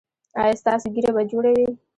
[0.41, 1.69] ایا ستاسو ږیره به جوړه وي؟